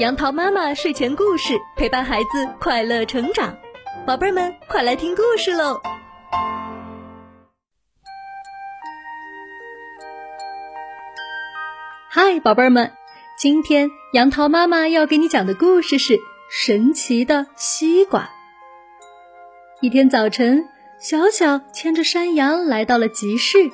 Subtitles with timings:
[0.00, 3.56] 杨桃妈妈睡前故事陪伴孩子快乐成长，
[4.04, 5.80] 宝贝儿们快来听故事喽！
[12.10, 12.90] 嗨，宝贝儿们，
[13.38, 16.18] 今天杨桃妈妈要给你讲的故事是
[16.50, 18.28] 神奇的西瓜。
[19.80, 20.68] 一天早晨，
[20.98, 23.70] 小小牵着山羊来到了集市，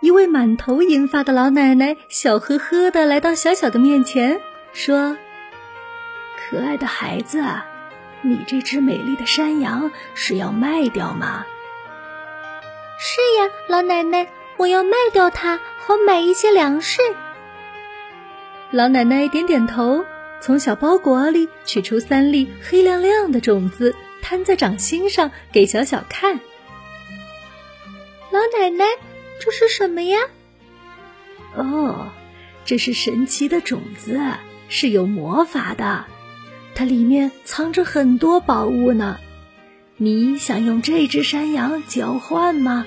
[0.00, 4.40] 一位满头银发的老奶奶笑呵呵的来到小小的面前，
[4.72, 5.16] 说。
[6.48, 7.44] 可爱的孩子，
[8.22, 11.44] 你这只美丽的山羊是要卖掉吗？
[12.98, 17.00] 是呀，老奶奶，我要卖掉它，好买一些粮食。
[18.70, 20.04] 老奶奶点点头，
[20.40, 26.40] 从小包裹里取出三粒黑亮亮的种子，摊在掌心上给小小看。
[28.30, 28.84] 老奶奶，
[29.40, 30.18] 这是什么呀？
[31.54, 32.10] 哦，
[32.64, 34.20] 这是神奇的种子，
[34.68, 36.04] 是有魔法的。
[36.80, 39.18] 它里面藏着很多宝物呢，
[39.98, 42.86] 你想用这只山羊交换吗？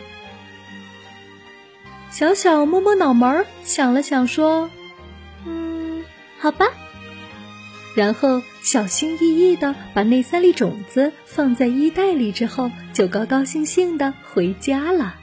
[2.09, 4.71] 小小摸摸脑门儿，想了想，说
[5.45, 6.03] ：“嗯，
[6.39, 6.65] 好吧。”
[7.95, 15.13] 然后小心翼翼的把那三粒种子放在衣袋里，之后就高高兴兴的回家了。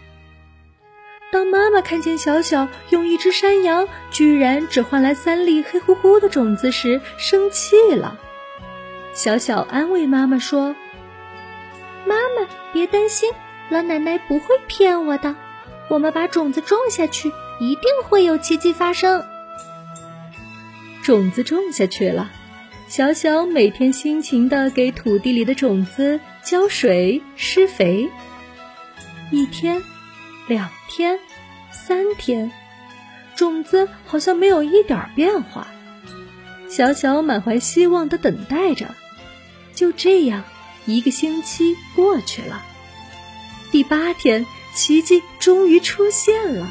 [1.33, 8.17] 当妈妈看见小小用一只山羊居然只换来三粒黑乎乎的种子时，生气了。
[9.23, 10.75] 小小安慰妈妈说
[12.09, 13.31] ：“妈妈，别担心，
[13.69, 15.37] 老奶奶不会骗我的。
[15.91, 19.23] 我们把种子种下去，一定会有奇迹发生。”
[21.05, 22.31] 种子种下去了，
[22.89, 28.09] 小小每天辛勤的给土地里的种子浇水、施肥。
[29.31, 29.83] 一天，
[30.49, 31.19] 两天，
[31.71, 32.51] 三天，
[33.37, 35.67] 种子好像没有一点变化。
[36.71, 38.87] 小小满怀希望的等待着。
[39.75, 40.45] 就这样，
[40.87, 42.63] 一个星期过去了。
[43.71, 46.67] 第八天，奇迹终于出现了。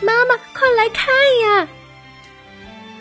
[0.00, 1.06] 妈妈，快来看
[1.42, 1.68] 呀！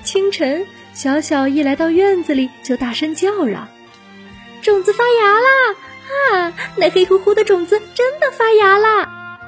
[0.04, 3.68] 清晨，小小一来到院子里，就大声叫嚷
[4.62, 5.76] ：“种子发芽啦！
[6.34, 9.40] 啊，那黑乎乎的种子真的发芽啦！”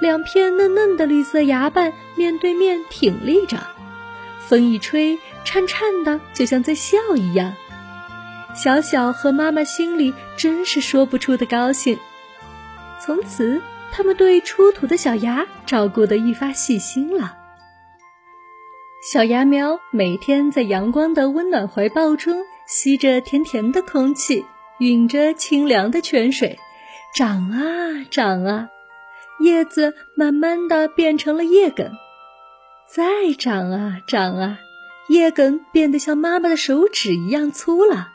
[0.00, 3.58] 两片嫩嫩的绿色芽瓣面对面挺立着，
[4.48, 7.54] 风一吹，颤颤的，就像在笑一样。
[8.54, 11.98] 小小和妈妈心里真是说不出的高兴。
[12.98, 13.60] 从此，
[13.92, 17.36] 他们对出土的小芽照顾得愈发细心了。
[19.12, 24.44] 小芽苗每天在阳光的温暖怀抱中，吸着甜甜的空气，
[24.80, 26.58] 饮着清凉的泉水，
[27.14, 28.68] 长啊长啊，
[29.40, 31.90] 叶子慢慢的变成了叶梗，
[32.86, 34.58] 再长啊长啊，
[35.08, 38.12] 叶梗变得像妈妈的手指一样粗了。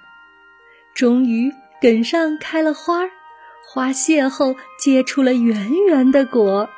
[0.95, 3.09] 终于，梗上开了花儿，
[3.67, 6.69] 花谢后结出了圆圆的果。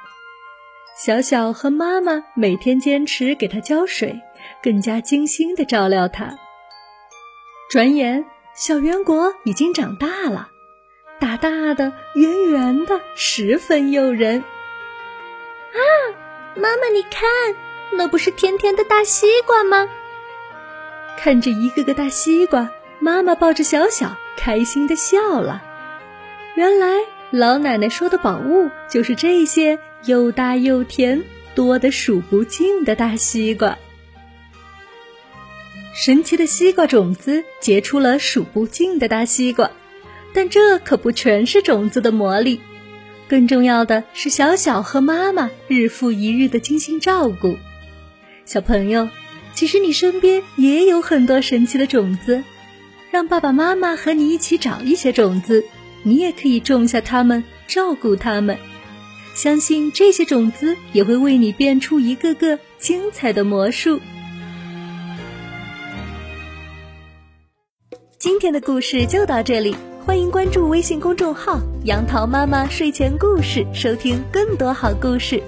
[0.97, 4.19] 小小和妈妈每天坚持给它浇水，
[4.63, 6.35] 更加精心的照料它。
[7.69, 8.25] 转眼，
[8.55, 10.49] 小圆果已经长大了，
[11.19, 14.39] 大大的、圆圆的，十分诱人。
[14.39, 15.79] 啊，
[16.55, 17.29] 妈妈，你看，
[17.91, 19.87] 那不是甜甜的大西瓜吗？
[21.19, 22.71] 看着一个个大西瓜。
[22.99, 25.63] 妈妈抱着小小，开心的笑了。
[26.55, 26.95] 原来
[27.31, 33.77] 老奶奶说的宝物就是这些又大又甜、多得数不尽的大西瓜。
[35.93, 39.71] 神奇的西瓜种子结出了数不尽的大西瓜，
[40.33, 42.61] 但这可不全是种子的魔力。
[43.27, 47.57] 更重要的是，小小和妈妈日复一日的精心照顾。
[48.45, 49.09] 小朋友，
[49.53, 52.43] 其实你身边也有很多神奇的种子。
[53.17, 55.65] 让爸爸妈妈和你一起找一些种子，
[56.03, 58.55] 你也可以种下它们，照顾它们。
[59.33, 63.99] 相信这些种子也会为你变出一个个精彩的魔术。
[68.19, 69.75] 今天的故事就到这里，
[70.05, 75.41] 欢迎关注微信公众号“杨桃妈妈睡前故事”，收听更多好故事。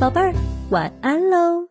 [0.00, 0.32] 宝贝儿，
[0.70, 1.68] 晚安喽！